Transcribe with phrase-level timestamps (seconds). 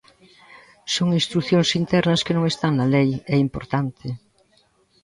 [0.95, 4.07] Son instrucións internas que non están na lei, é importante.